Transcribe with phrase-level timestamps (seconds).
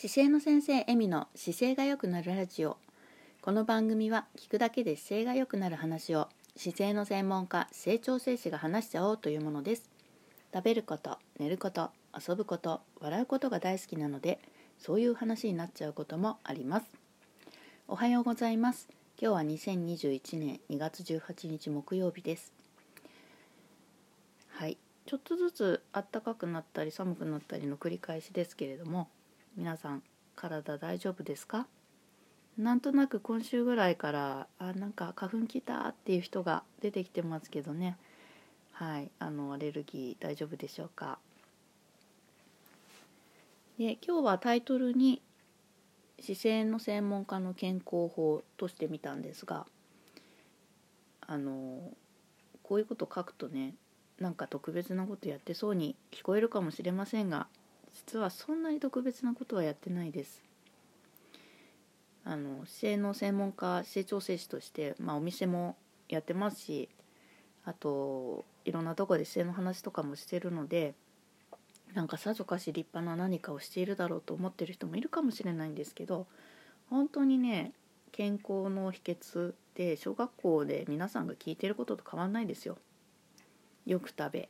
[0.00, 2.76] 姿勢の先生エミの姿勢が良くなるラジオ。
[3.42, 9.90] この番組は聞くだけで姿勢が良くなる話を姿勢の専門家成長生士が話しちゃおうというものです。
[10.54, 14.38] 食べること寝ること遊ぶこと笑うことが大好きなので
[14.78, 16.86] そういう話になっちゃうこともあります。
[17.88, 18.86] おはようございます。
[19.20, 22.52] 今日は2021年2月18日木曜日です。
[24.50, 24.78] はい。
[25.06, 29.08] ちょっとずつ暖かくなったり寒くなったりの繰り返しですけれども
[29.58, 30.04] 皆さん
[30.36, 31.66] 体大丈夫ですか？
[32.56, 37.96] なんとなく今週ぐらいからあなんか花粉きたっていう人が出てきてますけどね。
[38.70, 41.18] はいあのアレルギー大丈夫でしょうか？
[43.80, 45.20] で今日はタイトルに
[46.20, 49.66] 姿勢の専門家の健康法としてみたんですが
[51.26, 51.80] あの
[52.62, 53.74] こういうこと書くとね
[54.20, 57.48] なんか特別なことやってそうに聞こえるかもしれませんが
[57.94, 60.42] 実はそんなに特別なことはやってないです。
[62.24, 65.76] あの姿勢の専門家姿勢調整士として、まあ、お店も
[66.10, 66.90] やってますし
[67.64, 70.94] あといろんなとこで姿勢の話とかもしてるので
[71.94, 76.26] なんかさぞかし立派な何かをしているだろうと思ってる人もいるかもしれないんですけど
[76.90, 77.72] 本当にね
[78.12, 82.76] 健康の秘訣って小学校で皆さんが聞いてることと変わんないですよ。
[83.86, 84.48] よく食べ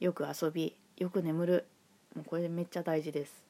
[0.00, 1.66] よく遊びよく眠る
[2.14, 3.42] もうこれめっちゃ大事です。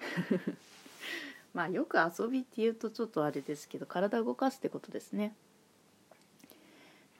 [1.54, 5.34] まあよく遊びっていうとちょっとあれですけど体動かすってことですね。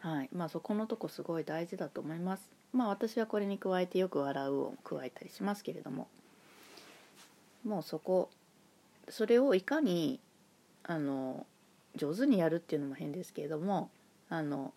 [0.01, 0.29] はい。
[0.33, 2.51] まあそこのとこすごい大事だと思います。
[2.73, 6.09] まあ私はこれに加えてよく笑うを加えたりしますけれども。
[7.65, 8.29] もうそこ
[9.09, 10.21] それをいかに
[10.83, 11.47] あの
[11.97, 13.91] 上手にやるっていうのも変ですけれども
[14.29, 14.73] あの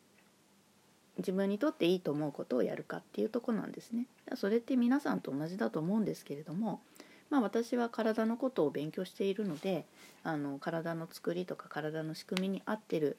[1.17, 4.05] 自分にとっていいと思うことをやるかっていうとこなんですね。
[4.35, 6.81] それって皆さんと同じだと思うんですけれども、
[7.29, 9.85] まあ、私は体のことを勉強しているので
[10.23, 13.17] あの体の作りとか体の仕組みに合ってる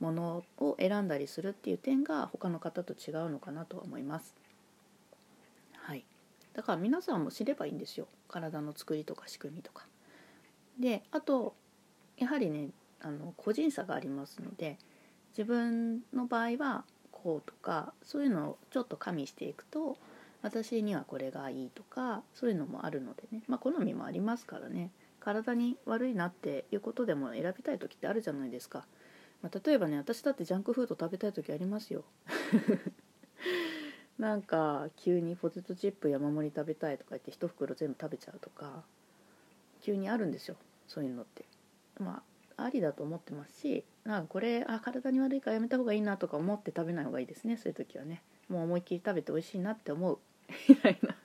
[0.00, 4.34] ものを選んだりするっていう点が他の方と違うのかなとは思います。
[5.74, 6.04] はい、
[6.54, 9.86] だから皆さんも知ればいいんですよ体の作りとか仕組みとか。
[10.78, 11.54] であと
[12.16, 14.78] やはりねあの個人差がありますので
[15.30, 19.96] 自分の場合はこうとかそういうのをちょっと加味していくと
[20.42, 23.42] 私にはこれがいいとかそういうのもあるのでね。
[23.46, 24.90] まあ好みもありますからね。
[25.20, 28.86] 体に悪いなっていうことでも選びたい時ってあるじゃないですか、
[29.40, 32.04] まあ、例えばね私だってジャンクフード食べたい時ありますよ。
[34.18, 38.84] なんか急にポテトチップ山盛り食べたいとか言って1袋全部食べちゃうとか
[39.80, 40.56] 急にあるんですよ。
[40.86, 41.44] そういうのって。
[41.98, 42.22] ま
[42.56, 47.56] あありだと思ってますしなんかこれあ体に悪いからやめた方がいいなとか思って食べない方がいいですね。
[47.56, 48.22] そういう時はね。
[48.48, 50.18] もう思いっきり食べて美味しいなって思う。
[50.68, 51.16] みたいな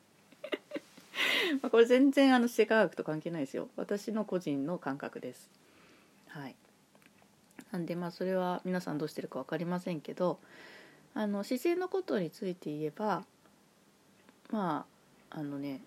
[1.62, 5.50] まこれ全然あの姿勢科学と関係ないですよ私の個人の感覚です
[6.30, 6.56] はい
[7.72, 10.40] なんでまあそれは皆さんどうしてるか分かりませんけど
[11.14, 13.26] あの姿勢のことについて言えば
[14.52, 14.86] ま
[15.30, 15.82] ああのね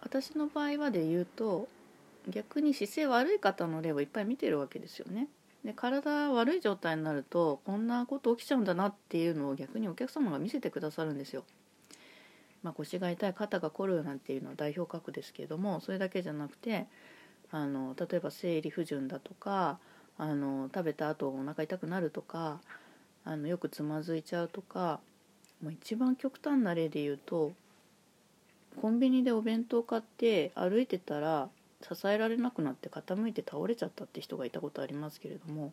[0.00, 1.68] 私の場合はで言うと
[2.28, 5.28] 逆に姿勢悪い方の例をいっぱい見てるわけですよね。
[5.64, 11.44] で体悪い状態になるとこんなこと起きちゃうんだなっていうのを逆にお客様が見せてくださるんですよ。
[12.62, 16.86] まあ、腰が痛い肩が凝るなんていうのは代表格ですけれどもそれだけじゃなくて
[17.50, 19.78] あの例えば生理不順だとか
[20.18, 22.60] あの食べた後お腹痛くなるとか
[23.24, 25.00] あのよくつまずいちゃうとか
[25.62, 27.52] もう一番極端な例で言うと
[28.80, 31.48] コンビニでお弁当買って歩いてたら
[31.82, 35.72] 支えられなくなって傾いて倒れちゃったって人がいたことありますけれども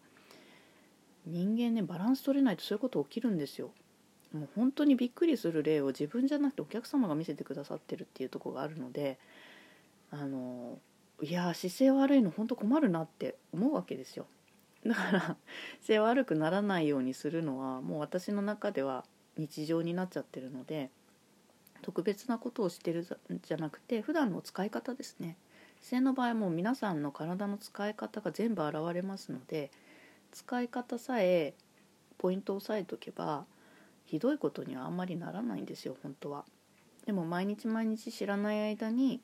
[1.26, 3.72] 人間ねバランス取れないとそういうこと起きるんですよ。
[4.36, 9.18] もう本当にびっくりする例を自分じゃなくてお客様が見せてくださってるっていうとこがあるので
[10.12, 10.78] あの
[11.22, 14.28] いや姿勢悪いの本当困るなって思うわけですよ。
[14.86, 15.38] だから姿
[15.88, 19.06] 勢悪くならないようにするのはもう私の中では
[19.38, 20.92] 日常になっちゃってるので
[21.82, 25.38] 特別なことをしてるじゃなくて普段の使い方ですね。
[25.82, 29.72] 姿勢の場合も皆さんの体の使い方が全部現れますので
[30.32, 31.54] 使い方さえ
[32.18, 33.46] ポイントを押さえとけば
[34.06, 36.46] ひどいことにはあんまりならないんですよ本当は。
[37.06, 39.22] でも毎日毎日知らない間に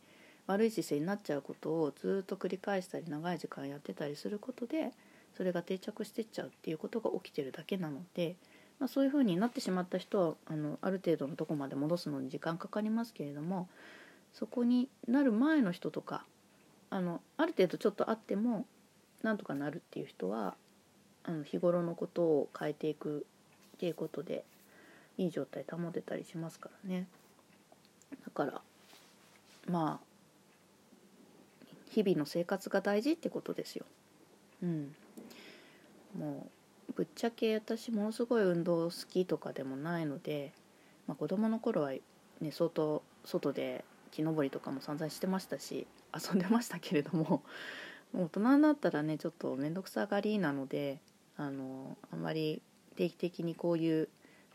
[0.48, 4.92] 悪い姿勢になっちゃうことをずっと繰り返したり長い時間やってたりすることで
[5.36, 8.36] それが定着してっちゃうっていうことが起きてるだけなので、
[8.80, 13.70] まあ、そういうふうになってしまった人はあのある程度のとこまで戻すのに時間かかりますけれども
[14.34, 16.26] そこになる前の人とか
[16.90, 18.66] あのある程度ちょっとあっても
[19.24, 20.56] なんとかなるっていう人は
[21.24, 23.26] あの日頃のことを変えていく
[23.76, 24.44] っていうことで
[25.18, 27.08] いい状態保てたりしますからね
[28.26, 28.62] だから
[29.70, 30.12] まあ
[31.92, 33.86] 日々の生活が大事ってことですよ。
[34.64, 34.96] うん、
[36.18, 36.48] も
[36.90, 40.54] うぶっちゃけ私ものすごい運動好きとかでもないので、
[41.08, 42.02] まあ、子供の頃はね
[42.52, 47.42] 相当外で木登りとかも散々してましたし遊んでましたけれども
[48.14, 51.00] もう 大人になったらねちょっと面倒くさがりなので
[51.38, 52.62] あのあんまり
[52.96, 54.10] 定期的にこういう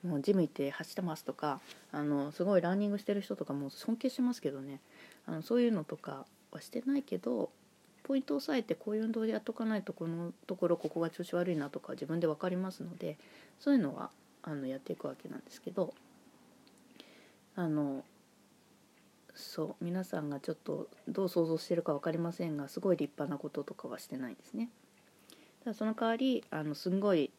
[0.04, 1.60] もうジム行って走ってますとか
[1.92, 4.80] あのすごいランニングしてる人とかも尊敬しますけどね
[5.26, 7.50] あのそういうのとかはしてないけど
[8.04, 13.18] ポイントを押さえてこういう運動でやっとかないとこのところここが調子悪いなとか自分で分かりますので
[13.58, 14.10] そういうのは
[14.42, 15.92] あのやっていくわけなんですけど
[17.56, 18.04] あの
[19.34, 24.70] そう皆さんがちょっとどう想像してるか分かりませんがすごい立派なこととかはしてないですね。
[25.64, 27.30] ただその代わりあのすんごい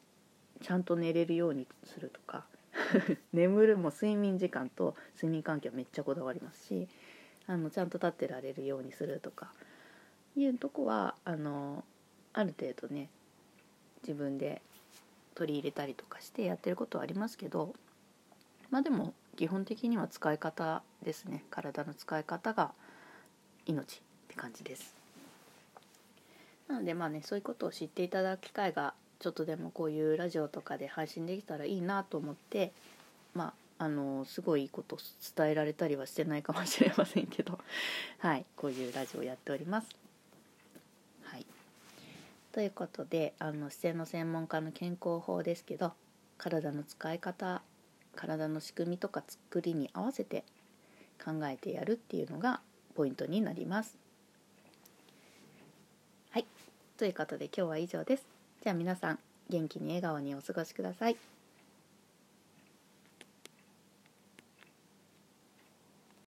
[0.62, 2.46] ちゃんと寝れるようにするとか。
[3.34, 6.88] 眠るも睡眠時間と睡眠環境めっちゃこだわりますし
[7.48, 9.52] あのちゃんと立ってられるようにするとか。
[10.40, 11.84] いうとこはあの
[12.34, 13.10] ある程度ね
[14.04, 14.62] 自分で
[15.36, 17.74] 取り入れたりとかしてやってることはありますけど
[18.70, 21.44] まあでも基本的には使い方ですね。
[21.52, 22.72] 体の使い方が
[23.68, 24.00] 命っ
[24.30, 24.96] て感じです。
[26.68, 32.72] なのでまあねそういうことを知っていただく機会がちょっとでもこういうラジオとかで配信できたらいいなと思って
[33.34, 34.98] まああのすごいいいこと
[35.36, 37.60] 伝えられたりはしてないかもしれませんけど
[38.20, 39.88] はいこういうラジオやっております。
[41.24, 41.46] はい、
[42.52, 45.94] ということであの姿勢の専門家の健康法ですけど
[46.38, 47.62] 体の使い方
[48.16, 50.44] 体の仕組みとか作りに合わせて
[51.24, 52.62] 考えてやるっていうのが
[52.96, 53.98] ポイントになります。
[56.32, 56.46] はい
[56.98, 58.37] ということで今日は以上です。
[58.68, 59.20] じゃあ皆さん
[59.50, 61.37] 元気に笑顔にお過ごしください。